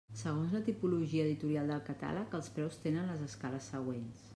Segons 0.19 0.55
la 0.55 0.61
tipologia 0.69 1.27
editorial 1.27 1.71
del 1.75 1.85
catàleg 1.93 2.35
els 2.41 2.53
preus 2.59 2.83
tenen 2.87 3.11
les 3.13 3.25
escales 3.31 3.75
següents. 3.77 4.27